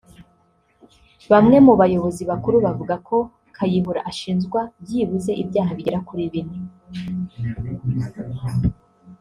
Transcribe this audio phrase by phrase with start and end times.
[1.31, 3.17] Bamwe mu bayobozi bakuru bavuga ko
[3.55, 6.57] Kayihura ashinjwa byibuze ibyaha bigera kuri bine